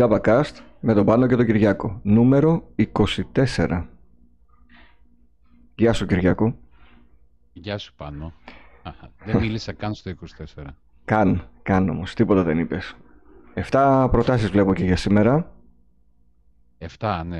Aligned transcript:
Τζαμπακάστ 0.00 0.58
με 0.80 0.94
τον 0.94 1.04
Πάνο 1.04 1.26
και 1.26 1.36
τον 1.36 1.46
Κυριάκο. 1.46 2.00
Νούμερο 2.02 2.68
24. 3.34 3.84
Γεια 5.74 5.92
σου 5.92 6.06
Κυριάκο. 6.06 6.58
Γεια 7.52 7.78
σου 7.78 7.94
Πάνο. 7.96 8.32
δεν 9.24 9.36
μίλησα 9.36 9.72
καν 9.72 9.94
στο 9.94 10.10
24. 10.56 10.64
Καν, 11.04 11.48
καν 11.62 11.88
όμως. 11.88 12.14
Τίποτα 12.14 12.42
δεν 12.42 12.58
είπες. 12.58 12.96
7 13.54 14.08
προτάσεις 14.10 14.50
βλέπω 14.50 14.74
και 14.74 14.84
για 14.84 14.96
σήμερα. 14.96 15.52
7, 16.98 17.22
ναι. 17.26 17.36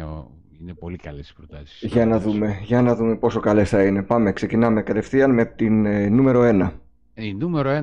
Είναι 0.61 0.75
πολύ 0.75 0.97
καλές 0.97 1.31
οι 1.31 1.35
προτάσεις. 1.35 1.83
Για 1.83 2.07
να 2.07 2.19
δούμε, 2.19 2.59
για 2.63 2.83
να 2.83 2.95
δούμε 2.95 3.17
πόσο 3.17 3.41
καλές 3.41 3.69
θα 3.69 3.85
είναι. 3.85 4.03
Πάμε, 4.03 4.33
ξεκινάμε 4.33 4.83
κατευθείαν 4.83 5.35
με 5.35 5.45
την 5.45 5.87
ε, 5.87 6.09
νούμερο 6.09 6.41
1. 6.43 6.71
Η 7.15 7.35
νούμερο 7.35 7.71
1 7.71 7.83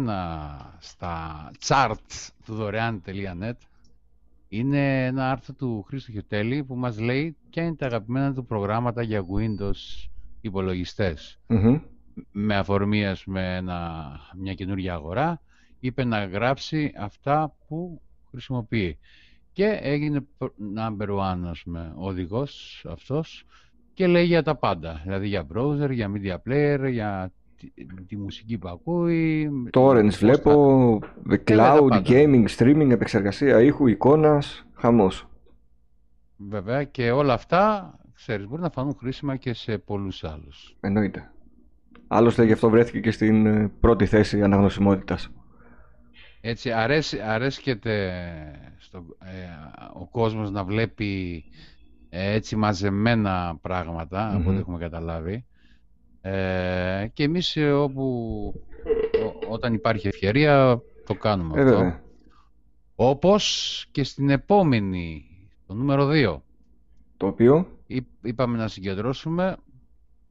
στα 0.79 1.51
charts 1.67 2.29
του 2.45 2.53
δωρεάν.net 2.53 3.57
είναι 4.47 5.05
ένα 5.05 5.31
άρθρο 5.31 5.53
του 5.53 5.83
Χρήστο 5.87 6.11
Χιωτέλη 6.11 6.63
που 6.63 6.75
μας 6.75 6.99
λέει 6.99 7.37
ποια 7.49 7.63
είναι 7.63 7.75
τα 7.75 7.85
αγαπημένα 7.85 8.33
του 8.33 8.45
προγράμματα 8.45 9.01
για 9.01 9.21
Windows 9.21 10.07
υπολογιστες 10.41 11.39
Με 12.31 12.55
αφορμή 12.55 13.03
με 13.25 13.61
μια 14.37 14.53
καινούργια 14.53 14.93
αγορά 14.93 15.41
είπε 15.79 16.03
να 16.03 16.25
γράψει 16.25 16.91
αυτά 16.97 17.55
που 17.67 18.01
χρησιμοποιεί. 18.29 18.97
Και 19.51 19.79
έγινε 19.81 20.27
number 20.77 21.09
one, 21.09 21.41
ας 21.43 21.61
πούμε, 21.63 21.93
οδηγός 21.95 22.85
αυτός 22.89 23.45
και 23.93 24.07
λέει 24.07 24.25
για 24.25 24.43
τα 24.43 24.55
πάντα. 24.55 25.01
Δηλαδή 25.03 25.27
για 25.27 25.47
browser, 25.53 25.91
για 25.91 26.11
media 26.15 26.35
player, 26.47 26.87
για 26.91 27.31
τη, 28.07 28.17
μουσική 28.17 28.57
που 28.57 28.67
ακούει. 28.67 29.49
Torrents 29.73 30.13
βλέπω, 30.19 30.99
cloud, 31.45 32.03
gaming, 32.05 32.45
streaming, 32.57 32.89
επεξεργασία 32.89 33.61
ήχου, 33.61 33.87
εικόνας, 33.87 34.65
χαμός. 34.73 35.27
Βέβαια 36.37 36.83
και 36.83 37.11
όλα 37.11 37.33
αυτά, 37.33 37.93
ξέρεις, 38.13 38.47
μπορεί 38.47 38.61
να 38.61 38.69
φανούν 38.69 38.95
χρήσιμα 38.99 39.35
και 39.35 39.53
σε 39.53 39.77
πολλούς 39.77 40.23
άλλους. 40.23 40.77
Εννοείται. 40.79 41.31
Άλλωστε 42.07 42.45
γι' 42.45 42.51
αυτό 42.51 42.69
βρέθηκε 42.69 42.99
και 42.99 43.11
στην 43.11 43.45
ε, 43.45 43.71
πρώτη 43.79 44.05
θέση 44.05 44.43
αναγνωσιμότητας. 44.43 45.31
Έτσι, 46.41 46.71
αρέσει, 46.71 47.19
αρέσκεται 47.19 48.13
στο, 48.77 49.05
ε, 49.19 49.29
ο 49.93 50.07
κόσμος 50.07 50.51
να 50.51 50.63
βλέπει 50.63 51.43
ε, 52.09 52.33
έτσι 52.33 52.55
μαζεμένα 52.55 53.49
από 53.49 54.49
ό,τι 54.49 54.57
έχουμε 54.57 54.77
καταλάβει. 54.77 55.45
Ε, 56.29 57.07
και 57.13 57.23
εμείς 57.23 57.55
ε, 57.55 57.71
όπου, 57.71 58.53
όταν 59.49 59.73
υπάρχει 59.73 60.07
ευκαιρία 60.07 60.81
το 61.05 61.13
κάνουμε 61.13 61.61
αυτό. 61.61 61.99
Όπως 62.95 63.85
και 63.91 64.03
στην 64.03 64.29
επόμενη, 64.29 65.25
το 65.67 65.73
νούμερο 65.73 66.09
2. 66.11 66.41
Το 67.17 67.27
οποίο; 67.27 67.67
Είπαμε 68.21 68.57
να 68.57 68.67
συγκεντρώσουμε 68.67 69.55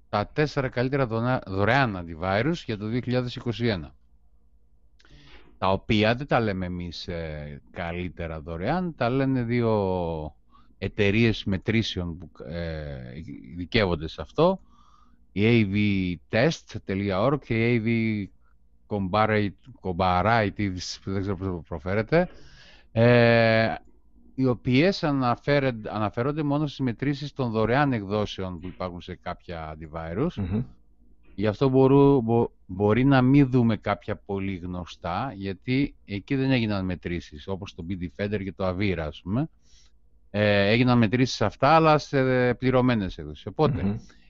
τα 0.09 0.31
τέσσερα 0.33 0.69
καλύτερα 0.69 1.07
δωρεάν 1.47 2.07
antivirus 2.07 2.55
για 2.65 2.79
το 2.79 2.87
2021 2.87 3.91
τα 5.59 5.73
οποία 5.73 6.15
δεν 6.15 6.27
τα 6.27 6.41
λέμε 6.41 6.67
εμείς 6.67 7.09
ε, 7.09 7.61
καλύτερα 7.71 8.41
δωρεάν, 8.41 8.95
τα 8.97 9.11
λένε 9.11 9.43
δύο 9.43 10.35
εταιρείες 10.79 11.45
μετρήσεων 11.45 12.19
που 12.19 12.31
ε, 12.45 13.13
δικαίβονται 13.57 14.09
σε 14.09 14.23
αυτό, 14.23 14.61
η 15.39 16.21
avtest.org 16.31 17.39
και 17.45 17.75
η 17.75 18.31
avcomparative, 18.89 20.77
δεν 21.05 21.21
ξέρω 21.21 21.37
πώς 21.37 21.65
προφέρεται, 21.69 22.29
ε, 22.93 23.75
οι 24.35 24.47
οποίες 24.47 25.05
αναφέρονται 25.85 26.43
μόνο 26.43 26.67
στις 26.67 26.79
μετρήσεις 26.79 27.33
των 27.33 27.51
δωρεάν 27.51 27.93
εκδόσεων 27.93 28.61
που 28.61 28.67
υπάρχουν 28.67 29.01
σε 29.01 29.15
κάποια 29.15 29.77
antivirus, 29.77 30.65
Γι' 31.35 31.47
αυτό 31.47 31.71
μπορεί 32.67 33.05
να 33.05 33.23
μην 33.23 33.51
δούμε 33.51 33.77
κάποια 33.77 34.17
πολύ 34.17 34.57
γνωστά, 34.57 35.33
γιατί 35.37 35.95
εκεί 36.05 36.35
δεν 36.35 36.51
έγιναν 36.51 36.85
μετρήσεις, 36.85 37.49
όπως 37.49 37.75
το 37.75 37.85
BD 37.89 38.09
και 38.45 38.53
το 38.53 38.69
Avira, 38.69 38.99
ας 38.99 39.21
πούμε. 39.23 39.49
Ε, 40.31 40.69
έγιναν 40.71 40.99
μετρήσεις 40.99 41.43
αυτά, 41.43 41.69
αλλά 41.69 41.99
σε 41.99 42.55
πληρωμένες 42.55 43.19
έκδοσεις. 43.19 43.47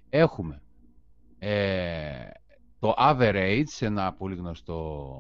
έχουμε 0.09 0.61
ε, 1.39 2.31
το 2.79 2.95
Average, 2.99 3.81
ένα 3.81 4.13
πολύ 4.13 4.35
γνωστό 4.35 5.17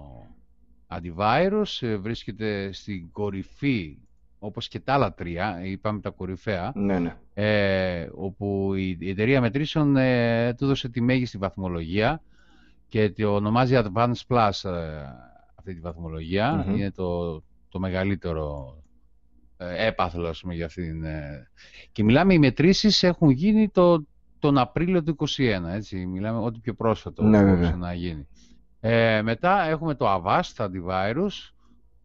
antivirus, 0.86 1.80
ε, 1.80 1.96
βρίσκεται 1.96 2.72
στην 2.72 3.10
κορυφή 3.10 3.98
όπως 4.38 4.68
και 4.68 4.80
τα 4.80 4.92
άλλα 4.92 5.14
τρία, 5.14 5.60
είπαμε 5.64 6.00
τα 6.00 6.10
κορυφαία, 6.10 6.72
ναι, 6.74 6.98
ναι. 6.98 7.16
Ε, 7.34 8.08
όπου 8.14 8.74
η, 8.74 8.98
εταιρεία 9.08 9.40
μετρήσεων 9.40 9.96
ε, 9.96 10.54
του 10.54 10.64
έδωσε 10.64 10.88
τη 10.88 11.00
μέγιστη 11.00 11.38
βαθμολογία 11.38 12.22
και 12.88 13.10
το 13.10 13.34
ονομάζει 13.34 13.74
Advanced 13.76 14.26
Plus 14.28 14.70
ε, 14.70 15.02
αυτή 15.54 15.74
τη 15.74 15.80
βαθμολογια 15.80 16.66
Είναι 16.68 16.90
το, 16.90 17.42
το 17.68 17.78
μεγαλύτερο 17.78 18.76
ε, 19.56 19.86
έπαθλο, 19.86 20.34
πούμε, 20.40 20.54
για 20.54 20.66
αυτήν. 20.66 21.04
Ε. 21.04 21.48
Και 21.92 22.04
μιλάμε, 22.04 22.34
οι 22.34 22.38
μετρήσεις 22.38 23.02
έχουν 23.02 23.30
γίνει 23.30 23.68
το, 23.68 24.06
τον 24.46 24.58
Απρίλιο 24.58 25.02
του 25.02 25.16
2021, 25.18 25.62
έτσι. 25.68 26.06
Μιλάμε 26.06 26.38
ό,τι 26.38 26.58
πιο 26.58 26.74
πρόσφατο 26.74 27.22
ναι, 27.22 27.74
να 27.76 27.92
γίνει. 27.92 28.26
Ε, 28.80 29.22
μετά 29.22 29.62
έχουμε 29.62 29.94
το 29.94 30.06
Avast 30.14 30.54
Antivirus, 30.56 31.52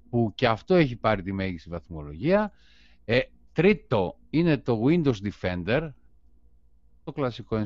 που 0.09 0.31
και 0.35 0.47
αυτό 0.47 0.75
έχει 0.75 0.95
πάρει 0.95 1.21
τη 1.21 1.33
μέγιστη 1.33 1.69
βαθμολογία. 1.69 2.51
Ε, 3.05 3.19
τρίτο 3.53 4.15
είναι 4.29 4.57
το 4.57 4.79
Windows 4.87 5.13
Defender, 5.13 5.89
το 7.03 7.11
κλασικό 7.11 7.57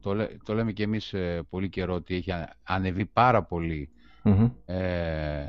Το, 0.00 0.28
το 0.44 0.54
λέμε 0.54 0.72
και 0.72 0.82
εμείς 0.82 1.12
ε, 1.12 1.42
πολύ 1.50 1.68
καιρό 1.68 1.94
ότι 1.94 2.14
έχει 2.14 2.30
ανεβεί 2.62 3.04
πάρα 3.04 3.42
ε, 4.64 5.46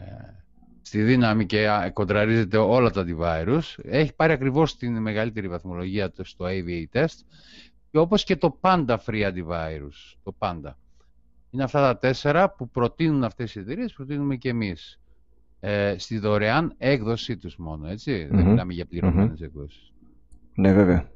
στη 0.81 1.01
δύναμη 1.01 1.45
και 1.45 1.67
κοντραρίζεται 1.93 2.57
όλα 2.57 2.89
τα 2.89 3.05
antivirus. 3.07 3.61
Έχει 3.83 4.13
πάρει 4.15 4.33
ακριβώς 4.33 4.77
την 4.77 5.01
μεγαλύτερη 5.01 5.47
βαθμολογία 5.47 6.11
στο 6.23 6.45
AVA 6.45 6.85
test 6.93 7.17
και 7.91 7.97
όπως 7.97 8.23
και 8.23 8.35
το 8.35 8.57
Panda 8.61 8.97
Free 9.05 9.31
Antivirus. 9.31 10.17
Το 10.23 10.35
Panda. 10.39 10.73
Είναι 11.49 11.63
αυτά 11.63 11.81
τα 11.81 11.97
τέσσερα 11.97 12.49
που 12.49 12.69
προτείνουν 12.69 13.23
αυτές 13.23 13.55
οι 13.55 13.59
εταιρείες, 13.59 13.93
προτείνουμε 13.93 14.35
και 14.35 14.49
εμείς 14.49 14.99
ε, 15.59 15.95
στη 15.97 16.19
δωρεάν 16.19 16.73
έκδοσή 16.77 17.37
τους 17.37 17.57
μόνο, 17.57 17.87
Δεν 18.05 18.45
μιλάμε 18.45 18.73
για 18.73 18.85
πληρωμένες 18.85 19.41
εκδόσεις. 19.41 19.93
Ναι, 20.53 20.73
βέβαια. 20.73 21.09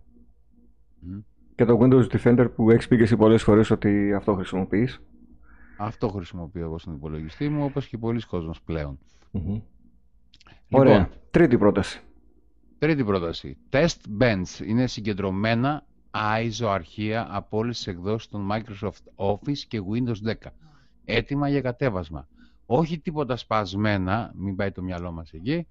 Και 1.55 1.65
το 1.65 1.79
Windows 1.81 2.07
Defender 2.07 2.47
που 2.55 2.71
έχεις 2.71 2.87
πει 2.87 2.97
και 2.97 3.03
εσύ 3.03 3.15
πολλές 3.15 3.43
φορές 3.43 3.69
ότι 3.69 4.13
αυτό 4.13 4.33
χρησιμοποιείς. 4.33 5.01
Αυτό 5.77 6.07
χρησιμοποιώ 6.07 6.61
εγώ 6.61 6.77
στον 6.77 6.93
υπολογιστή 6.93 7.49
μου, 7.49 7.63
όπως 7.63 7.87
και 7.87 7.97
πολλοί 7.97 8.21
κόσμος 8.21 8.61
πλέον. 8.61 8.99
Ωραία. 10.69 10.97
Λοιπόν, 10.97 11.09
τρίτη 11.31 11.57
πρόταση. 11.57 12.01
Τρίτη 12.77 13.03
πρόταση. 13.03 13.57
Test 13.69 13.97
Bench 14.19 14.65
είναι 14.65 14.87
συγκεντρωμένα 14.87 15.85
ISO 16.13 16.67
αρχεία 16.67 17.27
από 17.29 17.57
όλες 17.57 17.77
τις 17.77 17.87
εκδόσεις 17.87 18.29
των 18.29 18.49
Microsoft 18.51 19.25
Office 19.31 19.57
και 19.67 19.81
Windows 19.91 20.31
10. 20.31 20.33
Έτοιμα 21.05 21.49
για 21.49 21.61
κατέβασμα 21.61 22.27
όχι 22.65 22.99
τίποτα 22.99 23.35
σπασμένα, 23.35 24.31
μην 24.35 24.55
πάει 24.55 24.71
το 24.71 24.81
μυαλό 24.81 25.11
μας 25.11 25.31
εκεί, 25.31 25.67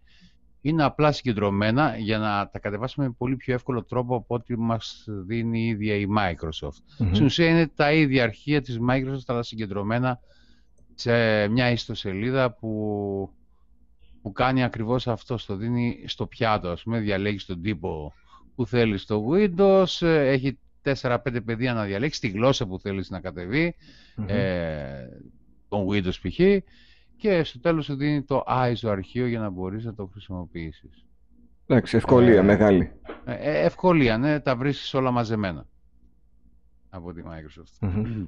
είναι 0.60 0.84
απλά 0.84 1.12
συγκεντρωμένα 1.12 1.96
για 1.96 2.18
να 2.18 2.48
τα 2.48 2.58
κατεβάσουμε 2.58 3.06
με 3.06 3.14
πολύ 3.18 3.36
πιο 3.36 3.54
εύκολο 3.54 3.84
τρόπο 3.84 4.16
από 4.16 4.34
ό,τι 4.34 4.58
μας 4.58 5.04
δίνει 5.08 5.60
η 5.60 5.66
ίδια 5.66 5.94
η 5.94 6.06
Microsoft. 6.18 6.82
Στην 7.12 7.24
ουσία 7.24 7.48
είναι 7.48 7.66
τα 7.66 7.92
ίδια 7.92 8.22
αρχεία 8.22 8.62
της 8.62 8.78
Microsoft, 8.90 9.24
αλλά 9.26 9.42
συγκεντρωμένα 9.42 10.20
σε 10.94 11.48
μια 11.48 11.70
ιστοσελίδα 11.70 12.52
που, 12.52 13.30
που 14.22 14.32
κάνει 14.32 14.64
ακριβώς 14.64 15.06
αυτό, 15.06 15.38
στο 15.38 15.56
δίνει 15.56 16.04
στο 16.06 16.26
πιάτο, 16.26 16.68
ας 16.68 16.82
πούμε, 16.82 16.98
διαλέγεις 16.98 17.44
τον 17.44 17.62
τύπο 17.62 18.12
που 18.54 18.66
θέλει 18.66 18.98
στο 18.98 19.24
Windows, 19.30 20.06
έχει 20.06 20.58
4-5 20.82 21.18
παιδεία 21.44 21.74
να 21.74 21.84
διαλέξει, 21.84 22.20
τη 22.20 22.28
γλώσσα 22.28 22.66
που 22.66 22.78
θέλεις 22.78 23.10
να 23.10 23.20
κατεβει 23.20 23.74
ε, 24.26 25.06
τον 25.68 25.86
Windows 25.90 26.20
π.χ. 26.22 26.40
και 27.16 27.44
στο 27.44 27.60
τέλος 27.60 27.84
σου 27.84 27.94
δίνει 27.94 28.22
το 28.22 28.44
ISO 28.48 28.88
αρχείο 28.88 29.26
για 29.26 29.40
να 29.40 29.50
μπορείς 29.50 29.84
να 29.84 29.94
το 29.94 30.06
χρησιμοποιήσεις. 30.06 31.04
Εντάξει, 31.66 31.96
ευκολία 31.96 32.38
ε, 32.38 32.42
μεγάλη. 32.42 32.92
Ε, 33.24 33.32
ε, 33.34 33.64
ευκολία, 33.64 34.18
ναι, 34.18 34.40
τα 34.40 34.56
βρίσκεις 34.56 34.94
όλα 34.94 35.10
μαζεμένα 35.10 35.66
από 36.90 37.12
τη 37.12 37.22
Microsoft. 37.26 37.86
Mm-hmm. 37.86 38.26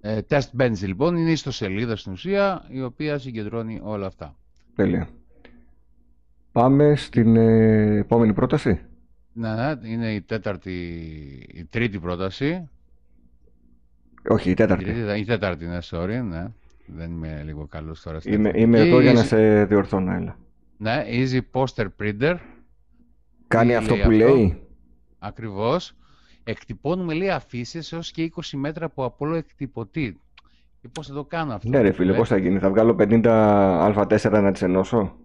Ε, 0.00 0.20
Test 0.28 0.50
Bench 0.60 0.78
λοιπόν 0.80 1.16
είναι 1.16 1.28
η 1.28 1.32
ιστοσελίδα 1.32 1.96
στην 1.96 2.12
ουσία 2.12 2.64
η 2.68 2.82
οποία 2.82 3.18
συγκεντρώνει 3.18 3.80
όλα 3.82 4.06
αυτά. 4.06 4.36
Τέλεια. 4.74 5.08
Πάμε 6.52 6.96
στην 6.96 7.36
ε, 7.36 7.96
επόμενη 7.96 8.32
πρόταση. 8.32 8.80
Ναι, 9.32 9.54
ναι, 9.54 9.88
είναι 9.88 10.12
η 10.12 10.20
τέταρτη, 10.20 10.72
η 11.54 11.64
τρίτη 11.64 11.98
πρόταση 11.98 12.68
όχι, 14.28 14.50
η 14.50 14.54
τέταρτη. 14.54 14.90
Η 15.18 15.24
τέταρτη, 15.24 15.66
ναι, 15.66 15.78
sorry, 15.90 16.20
ναι. 16.24 16.46
Δεν 16.86 17.10
είμαι 17.10 17.42
λίγο 17.44 17.66
καλός 17.66 18.02
τώρα. 18.02 18.18
Είμαι, 18.24 18.50
είμαι 18.54 18.78
εδώ 18.78 19.00
για 19.00 19.12
να 19.12 19.22
σε 19.22 19.64
διορθώνω, 19.64 20.12
έλα. 20.12 20.36
Ναι, 20.76 21.04
Easy 21.08 21.40
Poster 21.52 21.86
Printer. 22.00 22.36
Κάνει 23.48 23.68
Τι 23.68 23.74
αυτό 23.74 23.94
λέει 23.94 24.02
που 24.02 24.10
αυτό; 24.10 24.34
λέει; 24.34 24.62
Ακριβώς. 25.18 25.96
Εκτυπώνουμε, 26.44 27.14
λέει, 27.14 27.30
αφήσεις 27.30 27.92
έως 27.92 28.10
και 28.10 28.32
20 28.36 28.40
μέτρα 28.52 28.84
από 28.84 29.04
απλό 29.04 29.34
εκτυπωτή. 29.34 30.20
Και 30.80 30.88
πώς 30.88 31.06
θα 31.06 31.14
το 31.14 31.24
κάνω 31.24 31.52
αυτό. 31.54 31.68
Ναι 31.68 31.80
ρε 31.80 31.92
φίλε, 31.92 32.12
ε; 32.12 32.16
πώς 32.16 32.28
θα 32.28 32.36
γίνει; 32.36 32.58
Θα 32.58 32.70
βγάλω 32.70 32.96
50 32.98 33.22
α4 33.94 34.30
να 34.30 34.52
τις 34.52 34.62
ενώσω; 34.62 35.16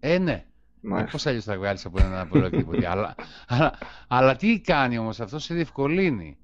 Ε, 0.00 0.18
ναι. 0.18 0.44
Ε, 0.82 0.88
Μάλιστα. 0.88 1.10
πώς 1.10 1.26
αλλιώς 1.26 1.44
θα 1.44 1.56
βγάλεις 1.56 1.84
από 1.84 2.00
ένα 2.02 2.20
απλό 2.20 2.44
εκτυπωτή. 2.44 2.84
αλλά, 2.84 3.14
αλλά, 3.48 3.72
αλλά 4.08 4.36
τι 4.36 4.60
κάνει 4.60 4.98
όμως 4.98 5.20
αυτό, 5.20 5.38
σε 5.38 5.54
διευκολύνει. 5.54 6.36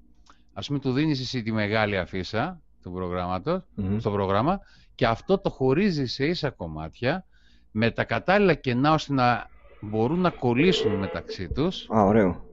Ας 0.53 0.67
πούμε, 0.67 0.79
του 0.79 0.91
δίνεις 0.91 1.19
εσύ 1.21 1.41
τη 1.43 1.51
μεγάλη 1.51 1.97
αφίσα 1.97 2.61
του 2.83 2.91
προγράμματος, 2.91 3.61
Μμμ. 3.75 3.97
στο 3.99 4.11
πρόγραμμα 4.11 4.59
και 4.95 5.05
αυτό 5.07 5.37
το 5.37 5.49
χωρίζεις 5.49 6.13
σε 6.13 6.25
ίσα 6.25 6.49
κομμάτια 6.49 7.25
με 7.71 7.91
τα 7.91 8.03
κατάλληλα 8.03 8.53
κενά 8.53 8.93
ώστε 8.93 9.13
να 9.13 9.49
μπορούν 9.81 10.19
να 10.19 10.29
κολλήσουν 10.29 10.91
μεταξύ 10.95 11.47
τους 11.47 11.87
Α, 11.89 12.03
ωραίο. 12.03 12.45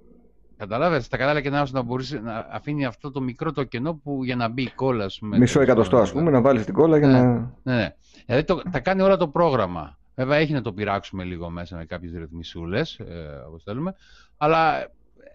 Καταλάβες, 0.57 1.09
τα 1.09 1.17
κατάλληλα 1.17 1.41
κενά 1.43 1.63
ώστε 1.63 1.77
να 1.77 1.83
μπορείς 1.85 2.13
να 2.23 2.49
αφήνει 2.51 2.85
αυτό 2.85 3.11
το 3.11 3.21
μικρό 3.21 3.53
το 3.53 3.65
κενό 3.65 3.95
που 3.95 4.25
για 4.25 4.37
να 4.37 4.49
μπει 4.49 4.63
η 4.63 4.71
κόλλα, 4.71 5.05
ας 5.05 5.19
πούμε. 5.19 5.39
Μισό 5.39 5.53
τέλος 5.53 5.69
εκατοστό 5.69 5.97
πάντων. 5.97 6.09
ας 6.11 6.13
πούμε, 6.19 6.31
να 6.31 6.41
βάλεις 6.41 6.65
την 6.65 6.75
κόλλα 6.75 6.99
για 6.99 7.07
Ναι. 7.09 7.21
να... 7.23 7.33
Ναι, 7.63 7.75
ναι. 7.77 7.95
Δηλαδή 8.27 8.45
το, 8.45 8.63
τα 8.71 8.81
κάνει 8.81 9.03
όλα 9.03 9.17
το 9.17 9.29
πρόγραμμα. 9.29 9.99
Βέβαια 10.15 10.37
έχει 10.39 10.53
να 10.53 10.63
το 10.63 10.73
πειράξουμε 10.73 11.25
λίγο 11.25 11.51
μέσα 11.51 11.77
με 11.77 11.85
κάποιες 11.85 12.13
ρυθμισούλες, 12.13 12.99
ε, 12.99 13.45
όπως 13.49 13.63
θέλουμε, 13.63 13.95
αλλά 14.37 14.81
ε, 14.83 14.91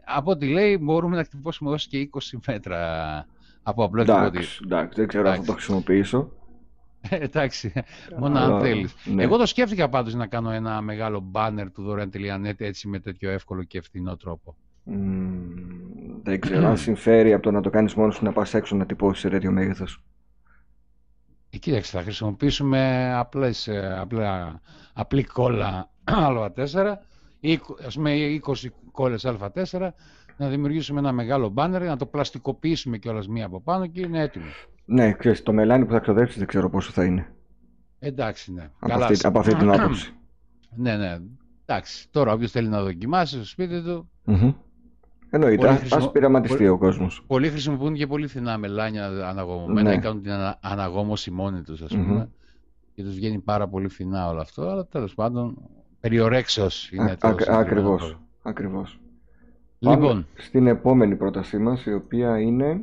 από 0.05 0.31
ό,τι 0.31 0.47
λέει 0.47 0.77
μπορούμε 0.81 1.15
να 1.15 1.23
χτυπώσουμε 1.23 1.69
έως 1.69 1.87
και 1.87 2.09
20 2.13 2.37
μέτρα 2.47 2.79
από 3.63 3.83
απλό 3.83 4.01
εκτυπωτή. 4.01 4.27
Εντάξει, 4.37 4.59
εντάξει, 4.63 4.99
δεν 4.99 5.07
ξέρω 5.07 5.23
αν 5.23 5.29
θα 5.29 5.33
Εντάξει. 5.33 5.51
το 5.51 5.53
χρησιμοποιήσω. 5.57 6.31
Ε, 7.09 7.15
Εντάξει, 7.15 7.73
μόνο 8.17 8.37
Αλλά, 8.39 8.55
αν 8.55 8.61
θέλεις. 8.61 8.95
ναι. 9.05 9.23
Εγώ 9.23 9.37
το 9.37 9.45
σκέφτηκα 9.45 9.89
πάντως 9.89 10.13
να 10.13 10.27
κάνω 10.27 10.51
ένα 10.51 10.81
μεγάλο 10.81 11.31
banner 11.31 11.65
του 11.73 11.83
δωρεάν.net 11.83 12.53
έτσι 12.57 12.87
με 12.87 12.99
τέτοιο 12.99 13.29
εύκολο 13.29 13.63
και 13.63 13.81
φθηνό 13.81 14.15
τρόπο. 14.17 14.55
Μμμ, 14.83 16.21
δεν 16.23 16.39
ξέρω 16.39 16.67
αν 16.67 16.77
συμφέρει 16.87 17.33
από 17.33 17.43
το 17.43 17.51
να 17.51 17.61
το 17.61 17.69
κάνεις 17.69 17.93
μόνος 17.93 18.15
σου 18.15 18.23
να 18.23 18.31
πας 18.31 18.53
έξω 18.53 18.75
να 18.75 18.85
τυπώσεις 18.85 19.21
σε 19.21 19.29
τέτοιο 19.29 19.51
μέγεθος. 19.51 20.03
Ε, 21.59 21.61
κοίταξε, 21.61 21.97
θα 21.97 22.03
χρησιμοποιήσουμε 22.03 23.11
απλές, 23.15 23.67
ε, 23.67 23.97
απλά, 23.99 24.61
απλή 24.93 25.23
κόλλα 25.23 25.89
α4 26.55 26.93
ή 27.39 27.59
ας 27.85 27.95
πούμε 27.95 28.15
20 28.45 28.53
κόλλες 28.91 29.25
α4 29.27 29.89
να 30.37 30.47
δημιουργήσουμε 30.49 30.99
ένα 30.99 31.11
μεγάλο 31.11 31.49
μπάνερ, 31.49 31.81
να 31.81 31.97
το 31.97 32.05
πλαστικοποιήσουμε 32.05 32.97
κιόλας 32.97 33.27
μία 33.27 33.45
από 33.45 33.61
πάνω 33.61 33.87
και 33.87 34.01
είναι 34.01 34.21
έτοιμο. 34.21 34.45
Ναι, 34.85 35.13
ξέρεις, 35.13 35.43
το 35.43 35.53
μελάνι 35.53 35.85
που 35.85 35.91
θα 35.91 35.99
ξοδέψεις 35.99 36.37
δεν 36.37 36.47
ξέρω 36.47 36.69
πόσο 36.69 36.91
θα 36.91 37.05
είναι. 37.05 37.33
Εντάξει, 37.99 38.53
ναι. 38.53 38.69
Από 38.79 38.91
Καλά, 38.93 39.05
αυτή, 39.05 39.25
από 39.27 39.39
αυτή 39.39 39.55
την 39.55 39.71
άποψη. 39.73 40.13
ναι, 40.75 40.95
ναι. 40.95 41.17
Εντάξει, 41.65 42.07
τώρα 42.11 42.33
όποιος 42.33 42.51
θέλει 42.51 42.67
να 42.67 42.81
δοκιμάσει 42.83 43.35
στο 43.35 43.45
σπίτι 43.45 43.83
του, 43.83 44.09
Μμμ. 44.23 44.51
Εννοείται, 45.31 45.55
Πολύ 45.57 45.69
ας, 45.69 45.77
χρησιμο- 45.79 46.03
ας 46.03 46.11
πειραματιστεί 46.11 46.57
πολύ- 46.57 46.69
ο 46.69 46.77
κόσμος. 46.77 47.23
πολλοί 47.27 47.49
χρησιμοποιούν 47.49 47.93
και 47.93 48.07
πολύ 48.07 48.27
φθηνά 48.27 48.57
μελάνια 48.57 49.05
αναγωγωμένα 49.29 49.89
Ναι. 49.89 49.95
ή 49.95 49.99
κάνουν 49.99 50.21
την 50.21 50.31
ανα- 50.31 50.57
αναγόμωση 50.61 51.31
μόνοι 51.31 51.61
τους, 51.61 51.81
ας 51.81 51.89
πούμε. 51.91 52.13
Μμμ. 52.13 52.23
Και 52.95 53.03
τους 53.03 53.15
βγαίνει 53.15 53.39
πάρα 53.39 53.67
πολύ 53.67 53.87
φθηνά 53.87 54.27
όλο 54.29 54.39
αυτό, 54.41 54.69
αλλά 54.69 54.85
τέλος 54.85 55.13
πάντων 55.15 55.57
περιορέξεως 55.99 56.91
είναι 56.91 57.11
Α- 57.11 57.17
το 57.17 57.27
α- 57.27 57.29
συγκεκριμένο 57.29 57.61
ακριβώς, 57.63 57.97
πρόγραμμα. 57.97 58.21
ακριβώς. 58.41 58.99
Λοιπόν, 59.79 59.99
Πάμε 60.07 60.25
στην 60.35 60.67
επόμενη 60.67 61.15
πρότασή 61.15 61.57
μας, 61.57 61.85
η 61.85 61.93
οποία 61.93 62.39
είναι... 62.39 62.81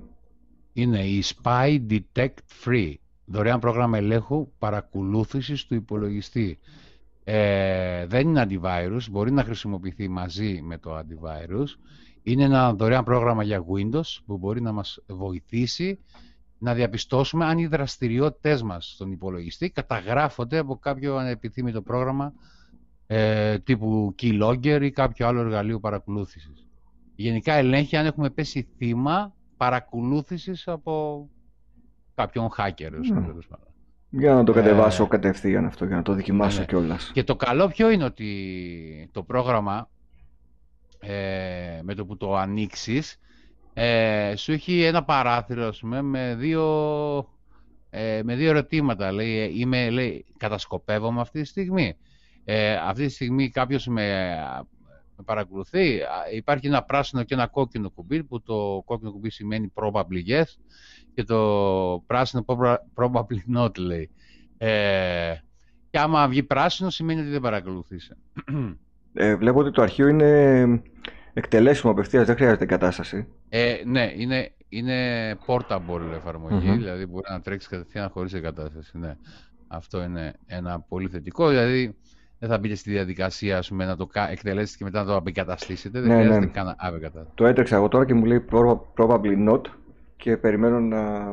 είναι 0.73 0.99
η 1.05 1.23
Spy 1.43 1.81
Detect 1.91 2.39
Free, 2.65 2.95
δωρεάν 3.25 3.59
πρόγραμμα 3.61 3.99
ελέγχου 3.99 4.49
παρακολούθησης 4.59 5.65
του 5.67 5.75
υπολογιστή. 5.75 6.59
Ε, 7.25 8.07
δεν 8.07 8.29
είναι 8.29 8.47
antivirus, 8.49 9.01
μπορεί 9.11 9.31
να 9.33 9.45
χρησιμοποιηθεί 9.45 10.09
μαζί 10.09 10.61
με 10.65 10.79
το 10.79 10.99
antivirus. 10.99 11.67
Είναι 12.28 12.44
ένα 12.44 12.75
δωρεάν 12.75 13.05
πρόγραμμα 13.05 13.43
για 13.43 13.64
Windows 13.75 14.19
που 14.26 14.38
μπορεί 14.38 14.61
να 14.61 14.73
μας 14.73 15.02
βοηθήσει 15.06 15.99
να 16.58 16.75
διαπιστώσουμε 16.75 17.44
αν 17.44 17.58
οι 17.58 17.67
δραστηριότητες 17.67 18.62
μας 18.62 18.90
στον 18.94 19.12
υπολογιστή 19.12 19.70
καταγράφονται 19.70 20.58
από 20.58 20.76
κάποιο 20.78 21.17
ανεπιθύμητο 21.17 21.82
πρόγραμμα 21.82 22.32
ε, 23.06 23.58
τύπου 23.58 24.14
Keylogger 24.23 24.78
ή 24.82 24.90
κάποιο 24.90 25.26
άλλο 25.26 25.40
εργαλείο 25.40 25.81
παρακολούθησης. 25.81 26.67
Γενικά 27.14 27.52
ελέγχει 27.52 27.96
αν 27.96 28.06
έχουμε 28.06 28.31
πέσει 28.31 28.69
θύμα 28.76 29.34
παρακολούθησης 29.56 30.69
από 30.69 31.28
κάποιον 32.14 32.49
hacker. 32.58 32.90
ας 33.00 33.08
πούμε, 33.08 33.20
Ναι. 33.20 33.26
τέλος 33.26 33.46
πάντων. 33.46 33.67
Για 34.11 34.34
να 34.34 34.44
το 34.44 34.52
Ε, 34.52 34.55
κατεβάσω 34.55 35.06
κατευθείαν 35.06 35.64
αυτό, 35.64 35.84
για 35.84 35.96
να 35.96 36.02
το 36.02 36.14
δοκιμάσω 36.14 36.55
ναι, 36.55 36.61
ναι. 36.61 36.67
κιόλας. 36.67 37.11
Και 37.14 37.25
το 37.25 37.37
καλό 37.37 37.69
ποιο 37.69 37.90
είναι 37.90 38.05
ότι 38.05 39.08
το 39.12 39.23
πρόγραμμα 39.23 39.88
ε, 41.01 41.81
με 41.83 41.95
το 41.95 42.07
που 42.07 42.17
το 42.17 42.37
ανοίξεις 42.37 43.19
ε, 43.79 44.37
σου 44.37 44.53
έχει 44.53 44.83
ένα 44.83 45.05
παράθυρο 45.05 45.67
ας 45.67 45.79
πούμε, 45.79 46.03
με, 46.03 46.35
δύο, 46.35 46.65
ε, 47.91 48.21
με 48.25 48.35
δύο 48.35 48.49
ερωτήματα. 48.49 49.13
Λέει, 49.13 49.39
ε, 49.39 49.51
είμαι, 49.59 49.91
λέει, 49.91 50.25
κατασκοπεύομαι 50.37 51.21
αυτή 51.21 51.41
τη 51.41 51.47
στιγμή. 51.47 51.97
Ε, 52.45 52.75
αυτή 52.75 53.07
τη 53.07 53.13
στιγμή 53.13 53.51
κάποιος 53.51 53.87
με, 53.87 54.37
με 55.17 55.25
παρακολουθεί. 55.25 56.01
Α, 56.01 56.31
Υπάρχει 56.33 56.67
ένα 56.67 56.83
πράσινο 56.83 57.23
και 57.23 57.35
ένα 57.35 57.47
κόκκινο 57.47 57.91
κουμπί 57.91 58.25
που 58.25 58.43
το 58.43 58.83
κόκκινο 58.85 59.13
κουμπί 59.13 59.31
σημαίνει 59.31 59.73
probably 59.75 60.29
yes 60.29 60.45
και 61.15 61.25
το 61.25 62.05
πράσινο 62.07 62.45
proba- 62.47 62.79
probably 62.95 63.57
not 63.57 63.79
λέει. 63.79 64.11
Ε, 64.59 65.35
και 65.91 65.99
άμα 65.99 66.29
βγει 66.29 66.43
πράσινο 66.43 66.91
σημαίνει 66.91 67.21
ότι 67.21 67.31
δεν 67.31 67.41
παρακολουθήσε. 67.41 68.17
Ε, 69.17 69.37
βλέπω 69.37 69.59
ότι 69.59 69.71
το 69.71 69.83
αρχείο 69.83 70.09
είναι 70.09 70.83
εκτελέσιμο 71.33 71.93
απευθείας, 71.93 72.27
δεν 72.27 72.37
χρειάζεται 72.37 72.65
εγκατάσταση. 72.65 73.27
Ε, 73.49 73.75
ναι, 73.85 74.13
είναι, 74.17 74.51
είναι 74.69 74.95
portable 75.47 76.01
εφαρμογή, 76.15 76.69
Μμμ. 76.69 76.77
δηλαδή 76.77 77.07
μπορεί 77.07 77.27
να 77.31 77.41
τρέξεις 77.41 77.69
κατευθείαν 77.69 78.09
χωρίς 78.11 78.33
εγκατάσταση. 78.33 78.99
Ναι. 78.99 79.17
Αυτό 79.69 80.03
είναι 80.03 80.35
ένα 80.47 80.81
πολύ 80.81 81.09
θετικό, 81.09 81.49
δηλαδή 81.49 81.97
δεν 82.39 82.49
θα 82.49 82.59
μπείτε 82.59 82.75
στη 82.75 82.91
διαδικασία 82.91 83.59
ας 83.59 83.69
πούμε, 83.69 83.85
να 83.85 83.97
το 83.97 84.07
κα- 84.07 84.31
εκτελέσετε 84.31 84.77
και 84.79 84.85
μετά 84.85 85.01
να 85.01 85.07
το 85.07 85.17
απεγκαταστήσετε, 85.17 86.01
δεν 86.01 86.09
Ναι, 86.09 86.15
χρειάζεται 86.23 86.45
ναι. 86.45 86.51
καν 86.51 86.75
απεγκατάσταση. 86.79 87.31
Το 87.35 87.47
έτρεξα 87.47 87.77
εγώ 87.77 87.89
τώρα 87.89 88.05
και 88.05 88.15
μου 88.15 88.25
λέει 88.25 88.45
proba- 88.53 88.81
probably 88.97 89.49
not 89.49 89.61
και 90.17 90.37
περιμένω 90.37 90.81
να... 90.81 91.33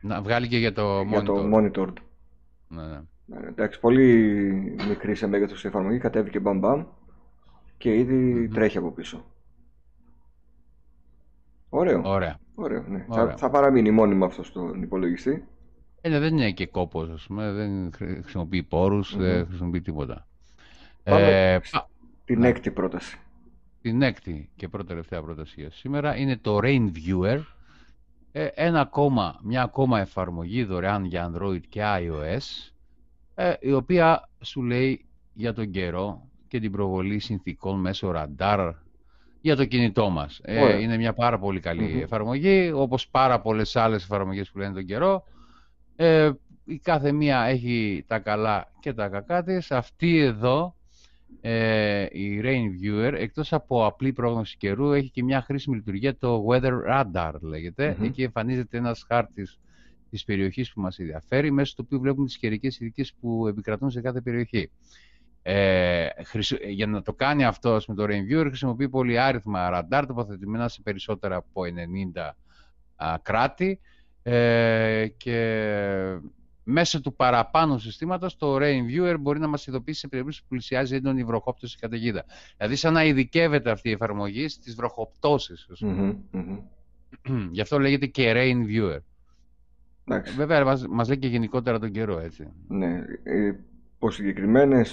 Να 0.00 0.22
βγάλει 0.22 0.48
και 0.48 0.58
για 0.58 0.72
το 0.72 1.02
για 1.08 1.20
monitor. 1.20 1.24
το 1.24 1.50
monitored. 1.54 1.92
Ναι, 2.68 2.82
ναι. 2.82 3.00
Ναι, 3.24 3.46
Εντάξει, 3.48 3.80
πολύ 3.80 4.14
μικρή 4.88 5.14
σε 5.14 5.26
μέγεθος 5.26 5.64
η 5.64 5.66
εφαρμογή, 5.66 5.98
κατέβηκε 5.98 6.38
μπαμ 6.40 6.58
μπαμ 6.58 6.84
και 7.78 7.94
ήδη 7.94 8.14
Μμμ. 8.14 8.48
τρέχει 8.54 8.78
από 8.78 8.90
πίσω. 8.90 9.24
Ωραίο, 11.68 12.02
Ωραία. 12.04 12.38
ωραίο, 12.54 12.84
ναι. 12.88 13.04
Ωραία. 13.08 13.26
Θα, 13.30 13.36
θα 13.36 13.50
παραμείνει 13.50 13.90
μόνιμα 13.90 14.26
αυτός 14.26 14.46
στον 14.46 14.82
υπολογιστή. 14.82 15.44
Ε, 16.00 16.08
ναι, 16.08 16.18
δεν 16.18 16.32
είναι 16.36 16.50
και 16.52 16.66
κόπος, 16.66 17.08
ας 17.10 17.26
πούμε, 17.26 17.52
δεν 17.52 17.92
χρη- 17.94 18.20
χρησιμοποιεί 18.22 18.62
πόρους, 18.62 19.14
Μμμ. 19.14 19.22
δεν 19.22 19.46
χρησιμοποιεί 19.46 19.80
τίποτα. 19.80 20.26
Πάμε 21.02 21.52
Ε, 21.54 21.60
σ- 21.62 21.72
πα- 21.72 21.88
Την 22.24 22.38
ναι. 22.40 22.48
έκτη 22.48 22.70
πρόταση. 22.70 23.18
Την 23.80 24.02
έκτη 24.02 24.50
και 24.56 24.68
πρώτη 24.68 24.86
τελευταία 24.88 25.22
πρόταση 25.22 25.60
για 25.60 25.70
σήμερα 25.70 26.16
είναι 26.16 26.36
το 26.36 26.58
Rain 26.62 26.90
Viewer. 26.94 27.40
Ε, 28.32 28.44
ένα 28.54 28.80
ακόμα, 28.80 29.40
μια 29.42 29.62
ακόμα 29.62 30.00
εφαρμογή 30.00 30.64
δωρεάν 30.64 31.04
για 31.04 31.30
Android 31.32 31.60
και 31.68 31.80
iOS, 31.84 32.70
ε, 33.34 33.52
η 33.60 33.72
οποία 33.72 34.28
σου 34.40 34.62
λέει 34.62 35.04
για 35.32 35.52
τον 35.52 35.70
καιρό 35.70 36.28
και 36.48 36.60
την 36.60 36.72
προβολή 36.72 37.18
συνθήκων 37.18 37.80
μέσω 37.80 38.10
ραντάρ 38.10 38.74
για 39.40 39.56
το 39.56 39.64
κινητό 39.64 40.10
μας. 40.10 40.40
Ε, 40.42 40.60
Ωραία. 40.60 40.78
είναι 40.78 40.96
μια 40.96 41.12
πάρα 41.12 41.38
πολύ 41.38 41.60
καλή 41.60 41.82
Μμμ. 41.82 42.00
εφαρμογή, 42.00 42.72
όπως 42.74 43.08
πάρα 43.08 43.40
πολλές 43.40 43.76
άλλες 43.76 44.02
εφαρμογές 44.02 44.50
που 44.50 44.58
λένε 44.58 44.74
τον 44.74 44.84
καιρό. 44.84 45.24
Ε, 45.96 46.30
η 46.64 46.78
κάθε 46.78 47.12
μία 47.12 47.42
έχει 47.44 48.04
τα 48.06 48.18
καλά 48.18 48.72
και 48.80 48.92
τα 48.92 49.08
κακά 49.08 49.42
της. 49.42 49.70
Αυτή 49.70 50.18
εδώ, 50.18 50.74
ε, 51.40 52.06
η 52.10 52.40
Rain 52.44 52.84
Viewer, 52.84 53.12
εκτός 53.12 53.52
από 53.52 53.86
απλή 53.86 54.12
πρόγνωση 54.12 54.56
καιρού, 54.56 54.92
έχει 54.92 55.10
και 55.10 55.22
μια 55.22 55.42
χρήσιμη 55.42 55.76
λειτουργία, 55.76 56.16
το 56.16 56.46
Weather 56.48 56.72
Radar 56.90 57.32
λέγεται. 57.40 57.94
Μμμ. 57.98 58.04
Εκεί 58.04 58.22
εμφανίζεται 58.22 58.76
ένας 58.76 59.04
χάρτης 59.08 59.58
της 60.10 60.24
περιοχής 60.24 60.72
που 60.72 60.80
μας 60.80 60.98
ενδιαφέρει, 60.98 61.50
μέσω 61.50 61.74
του 61.76 61.82
οποίου 61.86 62.00
βλέπουμε 62.00 62.26
τις 62.26 62.38
καιρικές 62.38 62.80
ειδικές 62.80 63.14
που 63.20 63.46
επικρατούν 63.46 63.90
σε 63.90 64.00
κάθε 64.00 64.20
περιοχή. 64.20 64.70
Ε, 65.50 66.08
χρησι- 66.24 66.64
για 66.64 66.86
να 66.86 67.02
το 67.02 67.12
κάνει 67.12 67.44
αυτό 67.44 67.74
ας 67.74 67.84
πούμε, 67.84 67.96
το 67.96 68.14
Rain 68.14 68.32
Viewer 68.32 68.46
χρησιμοποιεί 68.46 68.88
πολύ 68.88 69.18
άριθμα 69.18 69.70
ραντάρ 69.70 70.06
τοποθετημένα 70.06 70.68
σε 70.68 70.82
περισσότερα 70.82 71.36
από 71.36 71.62
90 71.64 72.36
α, 72.96 73.18
κράτη 73.22 73.80
ε, 74.22 75.06
και 75.16 75.36
μέσω 76.62 77.00
του 77.00 77.14
παραπάνω 77.14 77.78
συστήματος 77.78 78.36
το 78.36 78.56
Rain 78.56 78.80
Viewer 78.90 79.16
μπορεί 79.20 79.38
να 79.38 79.46
μας 79.46 79.66
ειδοποιήσει 79.66 80.00
σε 80.00 80.08
περίπτωση 80.08 80.40
που 80.42 80.48
πλησιάζει 80.48 80.94
έντονη 80.94 81.24
βροχόπτωση 81.24 81.74
ή 81.78 81.80
καταιγίδα. 81.80 82.24
Δηλαδή 82.56 82.76
σαν 82.76 82.92
να 82.92 83.04
ειδικεύεται 83.04 83.70
αυτή 83.70 83.88
η 83.88 83.92
εφαρμογή 83.92 84.48
στις 84.48 84.74
βροχοπτώσεις. 84.74 85.68
ας 85.72 85.78
πούμε. 85.78 85.92
Μμμ, 85.92 86.40
μμμ. 86.40 87.48
Γι' 87.52 87.60
αυτό 87.60 87.78
λέγεται 87.78 88.06
και 88.06 88.32
Rain 88.36 88.66
Viewer. 88.70 88.98
Εντάξει. 90.04 90.34
Βέβαια 90.34 90.64
μας, 90.64 90.86
μας 90.88 91.08
λέει 91.08 91.18
και 91.18 91.28
γενικότερα 91.28 91.78
τον 91.78 91.90
καιρό 91.90 92.18
έτσι. 92.18 92.48
Ναι, 92.68 93.04
ε, 93.22 93.52
υπό 93.94 94.10
συγκεκριμένε 94.10 94.84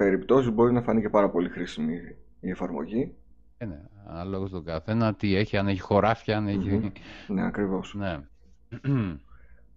περιπτώσεις 0.00 0.50
μπορεί 0.50 0.72
να 0.72 0.82
φανεί 0.82 1.00
και 1.00 1.08
πάρα 1.08 1.30
πολύ 1.30 1.48
χρήσιμη 1.48 1.94
η 2.40 2.50
εφαρμογή. 2.50 3.14
Ε, 3.58 3.64
ναι, 3.64 3.80
ανάλογα 4.06 4.46
στον 4.46 4.64
καθένα, 4.64 5.14
τι 5.14 5.34
έχει, 5.34 5.56
αν 5.56 5.68
έχει 5.68 5.80
χωράφια, 5.80 6.36
αν 6.36 6.48
έχει... 6.48 6.92
Ναι, 7.26 7.46
ακριβώς. 7.46 7.94
Ναι. 7.94 8.18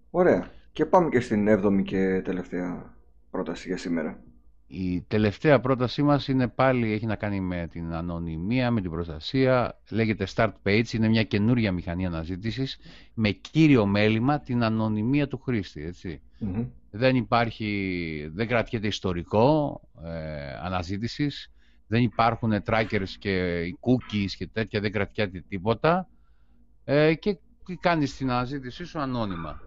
Ωραία. 0.09 0.47
Και 0.71 0.85
πάμε 0.85 1.09
και 1.09 1.19
στην 1.19 1.47
έβδομη 1.47 1.83
και 1.83 2.21
τελευταία 2.23 2.95
πρόταση 3.31 3.67
για 3.67 3.77
σήμερα. 3.77 4.19
Η 4.67 5.01
τελευταία 5.01 5.59
πρότασή 5.59 6.03
μας 6.03 6.27
είναι 6.27 6.47
πάλι, 6.47 6.91
έχει 6.91 7.05
να 7.05 7.15
κάνει 7.15 7.39
με 7.39 7.67
την 7.71 7.93
ανωνυμία, 7.93 8.71
με 8.71 8.81
την 8.81 8.91
προστασία. 8.91 9.79
Λέγεται 9.89 10.27
Start 10.35 10.53
Page, 10.63 10.93
είναι 10.93 11.07
μια 11.07 11.23
καινούρια 11.23 11.71
μηχανή 11.71 12.05
αναζήτησης 12.05 12.79
με 13.13 13.29
κύριο 13.29 13.85
μέλημα 13.85 14.39
την 14.39 14.63
ανωνυμία 14.63 15.27
του 15.27 15.37
χρήστη. 15.37 15.83
Έτσι. 15.83 16.21
Δεν 16.95 17.15
υπάρχει, 17.15 18.31
δεν 18.33 18.47
κρατιέται 18.47 18.87
ιστορικό 18.87 19.81
ε, 20.03 20.53
αναζήτησης, 20.63 21.51
δεν 21.87 22.01
υπάρχουν 22.01 22.53
trackers 22.65 23.09
και 23.19 23.63
cookies 23.79 24.31
και 24.37 24.47
τέτοια, 24.47 24.79
δεν 24.79 24.91
κρατιέται 24.91 25.43
τίποτα. 25.47 26.07
Ε, 26.83 27.13
και 27.13 27.37
κάνεις 27.79 28.17
την 28.17 28.31
αναζήτησή 28.31 28.85
σου 28.85 28.99
ανώνυμα. 28.99 29.61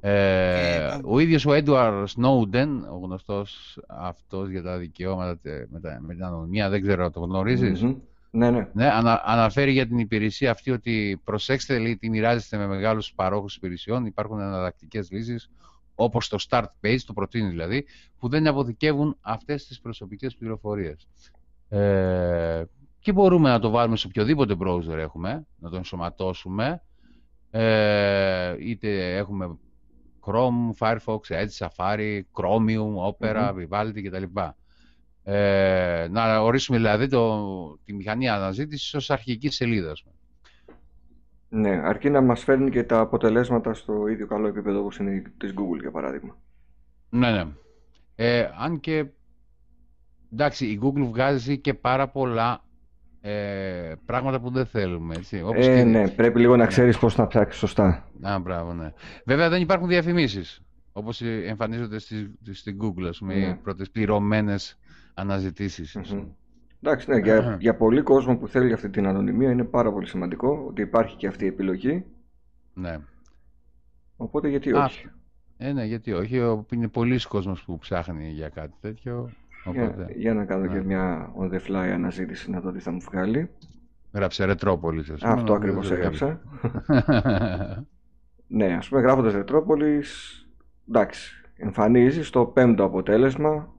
Ε, 0.00 0.98
ο 1.04 1.18
ίδιος 1.18 1.46
ο 1.46 1.52
Έντουαρ 1.52 2.08
Σνόουντεν, 2.08 2.84
ο 2.84 2.98
γνωστός 3.02 3.80
αυτός 3.86 4.50
για 4.50 4.62
τα 4.62 4.78
δικαιώματα 4.78 5.38
με, 5.68 5.80
τα, 5.80 5.98
με 6.00 6.14
την 6.14 6.24
ανωνυμία, 6.24 6.68
δεν 6.68 6.82
ξέρω, 6.82 7.10
το 7.10 7.20
γνωριζεις 7.20 7.82
Ναι, 8.30 8.50
ναι. 8.50 8.68
ναι 8.72 8.86
ανα, 8.86 9.22
αναφέρει 9.24 9.72
για 9.72 9.86
την 9.86 9.98
υπηρεσία 9.98 10.50
αυτή 10.50 10.70
ότι 10.70 11.20
προσέξτε, 11.24 11.78
λέει, 11.78 11.96
τι 11.96 12.10
μοιράζεστε 12.10 12.56
με 12.56 12.66
μεγάλους 12.66 13.12
παρόχους 13.14 13.56
υπηρεσιών, 13.56 14.06
υπάρχουν 14.06 14.40
εναλλακτικές 14.40 15.10
λύσεις, 15.10 15.50
όπως 15.96 16.28
το 16.28 16.36
Start 16.48 16.66
Page, 16.80 16.98
το 17.06 17.12
προτείνει 17.12 17.48
δηλαδή, 17.48 17.84
που 18.18 18.28
δεν 18.28 18.46
αποθηκεύουν 18.46 19.16
αυτές 19.20 19.66
τις 19.66 19.80
προσωπικές 19.80 20.36
πληροφορίες. 20.36 21.06
Ε, 21.68 22.64
και 22.98 23.12
μπορούμε 23.12 23.50
να 23.50 23.58
το 23.58 23.70
βάλουμε 23.70 23.96
σε 23.96 24.06
οποιοδήποτε 24.06 24.56
browser 24.60 24.96
έχουμε, 24.96 25.46
να 25.56 25.70
το 25.70 25.76
ενσωματώσουμε, 25.76 26.82
ε, 27.50 28.56
είτε 28.58 29.16
έχουμε 29.16 29.58
Chrome, 30.26 30.70
Firefox, 30.78 31.18
Edge, 31.28 31.66
Safari, 31.66 32.20
Chromium, 32.32 32.94
Opera, 33.10 33.52
mm-hmm. 33.52 33.66
Vivaldi 33.68 34.02
κτλ. 34.02 34.24
Ε, 35.22 36.06
να 36.10 36.40
ορίσουμε 36.40 36.76
δηλαδή 36.76 37.08
το, 37.08 37.78
τη 37.84 37.92
μηχανή 37.92 38.28
αναζήτησης 38.28 38.94
ως 38.94 39.10
αρχική 39.10 39.50
σελίδα. 39.50 39.92
Ναι, 41.48 41.70
αρκεί 41.70 42.10
να 42.10 42.20
μας 42.20 42.44
φέρνει 42.44 42.70
και 42.70 42.84
τα 42.84 43.00
αποτελέσματα 43.00 43.74
στο 43.74 44.06
ίδιο 44.06 44.26
καλό 44.26 44.46
επίπεδο 44.46 44.78
όπως 44.78 44.98
είναι 44.98 45.22
της 45.36 45.54
Google 45.56 45.80
για 45.80 45.90
παράδειγμα. 45.90 46.36
Ναι, 47.10 47.30
ναι. 47.30 47.46
Ε, 48.14 48.48
αν 48.58 48.80
και 48.80 49.06
εντάξει, 50.32 50.66
η 50.66 50.80
Google 50.82 51.06
βγάζει 51.10 51.58
και 51.58 51.74
πάρα 51.74 52.08
πολλά 52.08 52.64
ε, 53.20 53.94
πράγματα 54.04 54.40
που 54.40 54.50
δεν 54.50 54.66
θέλουμε. 54.66 55.14
Έτσι. 55.14 55.42
Όπως 55.42 55.66
ε, 55.66 55.84
ναι, 55.84 56.08
πρέπει 56.08 56.40
λίγο 56.40 56.56
να 56.56 56.62
ναι. 56.62 56.68
ξέρεις 56.68 56.98
πώς 56.98 57.16
να 57.16 57.26
ψάξεις 57.26 57.58
σωστά. 57.58 58.08
Α, 58.22 58.38
μπράβο, 58.38 58.72
ναι. 58.72 58.92
Βέβαια 59.24 59.48
δεν 59.48 59.60
υπάρχουν 59.60 59.88
διαφημίσεις, 59.88 60.60
όπως 60.92 61.22
εμφανίζονται 61.22 61.98
στη, 61.98 62.34
στην 62.52 62.78
Google, 62.82 63.06
ας 63.08 63.18
πούμε, 63.18 63.34
ναι. 63.34 63.46
οι 63.46 63.54
πρώτες 63.54 63.90
πληρωμένες 63.90 64.78
αναζητήσεις. 65.14 65.98
Εντάξει, 66.82 67.10
ναι, 67.10 67.18
για, 67.18 67.56
για 67.60 67.76
πολλοί 67.76 68.02
κόσμο 68.02 68.36
που 68.36 68.48
θέλει 68.48 68.72
αυτή 68.72 68.90
την 68.90 69.06
ανωνυμία 69.06 69.50
είναι 69.50 69.64
πάρα 69.64 69.92
πολύ 69.92 70.06
σημαντικό 70.06 70.64
ότι 70.68 70.82
υπάρχει 70.82 71.16
και 71.16 71.26
αυτή 71.26 71.44
η 71.44 71.48
επιλογή. 71.48 72.04
Ναι. 72.74 72.98
Οπότε 74.16 74.48
γιατί 74.48 74.72
όχι; 74.72 75.10
ε, 75.56 75.72
ναι, 75.72 75.84
γιατί 75.84 76.12
όχι. 76.12 76.64
Είναι 76.72 76.88
πολλοί 76.88 77.20
κόσμος 77.28 77.64
που 77.64 77.78
ψάχνει 77.78 78.28
για 78.28 78.48
κάτι 78.48 78.74
τέτοιο. 78.80 79.30
Για, 79.72 80.08
για, 80.16 80.34
να 80.34 80.44
κάνω 80.44 80.66
και 80.66 80.74
ναι. 80.74 80.84
μια 80.84 81.32
on 81.38 81.52
the 81.52 81.60
fly 81.68 81.90
αναζήτηση 81.92 82.50
να 82.50 82.60
δω 82.60 82.72
τι 82.72 82.78
θα 82.78 82.90
μου 82.90 83.00
βγάλει. 83.00 83.50
Γράψε 84.12 84.44
Ρετρόπολης. 84.44 85.12
Αυτό 85.22 85.52
ακριβώς 85.52 85.90
έγραψα. 85.90 86.40
ναι, 88.46 88.74
ας 88.74 88.88
πούμε 88.88 89.00
γράφοντας 89.00 89.32
Ρετρόπολης. 89.32 90.40
Εντάξει, 90.88 91.32
εμφανίζεις 91.56 92.30
το 92.30 92.46
πέμπτο 92.46 92.84
αποτέλεσμα. 92.84 93.74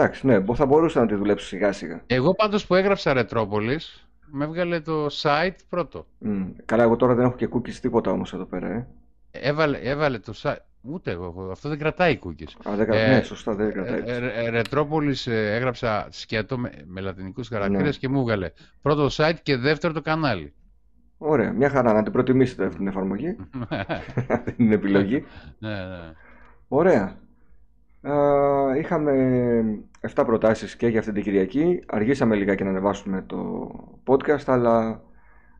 Εντάξει, 0.00 0.26
ναι, 0.26 0.44
θα 0.54 0.66
μπορούσα 0.66 1.00
να 1.00 1.06
τη 1.06 1.14
δουλέψω 1.14 1.46
σιγά 1.46 1.72
σιγά. 1.72 2.02
Εγώ 2.06 2.34
πάντως 2.34 2.66
που 2.66 2.74
έγραψα 2.74 3.12
Ρετρόπολης, 3.12 4.08
με 4.30 4.44
έβγαλε 4.44 4.80
το 4.80 5.06
site 5.06 5.56
πρώτο. 5.68 6.06
Mm. 6.24 6.46
Καλά, 6.64 6.82
εγώ 6.82 6.96
τώρα 6.96 7.14
δεν 7.14 7.24
έχω 7.24 7.36
και 7.36 7.48
cookies 7.52 7.72
τίποτα 7.72 8.10
όμως 8.10 8.32
εδώ 8.32 8.44
πέρα. 8.44 8.68
Ε. 8.68 8.86
Έβαλε, 9.30 9.78
έβαλε 9.78 10.18
το 10.18 10.32
site. 10.42 10.56
Ούτε 10.82 11.10
εγώ. 11.10 11.48
Αυτό 11.50 11.68
δεν 11.68 11.78
κρατάει 11.78 12.18
cookies. 12.24 12.68
Α, 12.68 12.76
δεν 12.76 12.86
κρατάει. 12.86 13.10
Ε, 13.10 13.14
ναι, 13.14 13.22
σωστά, 13.22 13.54
δεν 13.54 13.72
κρατάει. 13.72 14.02
Ε, 14.04 14.44
ε, 14.44 14.50
Ρετρόπολης 14.50 15.26
ε, 15.26 15.54
έγραψα 15.54 16.06
σκέτο 16.10 16.58
με, 16.58 16.70
με 16.86 17.00
λατινικούς 17.00 17.48
χαρακτήρες 17.48 17.84
ναι. 17.84 17.98
και 17.98 18.08
μου 18.08 18.20
έβγαλε 18.20 18.52
πρώτο 18.82 19.08
site 19.10 19.36
και 19.42 19.56
δεύτερο 19.56 19.92
το 19.92 20.00
κανάλι. 20.00 20.52
Ωραία. 21.18 21.52
Μια 21.52 21.70
χαρά 21.70 21.92
να 21.92 22.02
την 22.02 22.12
προτιμήσετε 22.12 22.64
αυτή 22.64 22.76
την 22.76 22.86
εφαρμογή. 22.86 23.36
αυτή 24.28 24.52
την 24.52 24.72
επιλογή. 24.72 25.24
ναι, 25.58 25.68
ναι. 25.68 26.12
Ωραία. 26.68 27.18
Α, 28.02 28.76
είχαμε 28.76 29.12
7 30.14 30.22
προτάσεις 30.26 30.76
και 30.76 30.86
για 30.86 30.98
αυτή 30.98 31.12
την 31.12 31.22
Κυριακή. 31.22 31.82
Αργήσαμε 31.86 32.36
λιγάκι 32.36 32.62
να 32.62 32.70
ανεβάσουμε 32.70 33.22
το 33.22 33.70
podcast, 34.06 34.44
αλλά 34.46 35.02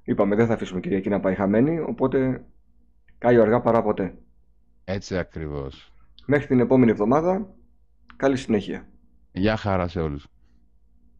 είπαμε 0.05 0.35
δεν 0.35 0.47
θα 0.47 0.55
αφήσουμε 0.55 0.81
Κυριακή 0.81 1.09
να 1.09 1.21
πάει 1.21 1.35
χαμένη, 1.35 1.79
οπότε 1.81 2.45
κάει 3.19 3.41
αργά 3.41 3.61
παρά 3.61 3.83
ποτέ. 3.83 4.15
Έτσι 4.85 5.19
ακριβώς. 5.19 5.93
Μέχρι 6.27 6.47
την 6.47 6.61
επόμενη 6.61 6.91
εβδομάδα, 6.91 7.55
καλή 8.17 8.37
συνέχεια. 8.37 8.89
Γεια 9.33 9.57
χαρά 9.57 9.89
σε 9.89 10.01
όλους. 10.01 10.27